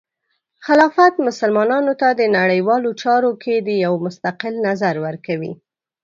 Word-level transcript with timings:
خلافت 0.65 1.13
مسلمانانو 1.27 1.93
ته 2.01 2.07
د 2.19 2.21
نړیوالو 2.37 2.89
چارو 3.01 3.31
کې 3.43 3.55
د 3.67 3.69
یو 3.85 3.93
مستقل 4.05 4.53
نظر 4.67 4.95
ورکوي. 5.05 5.53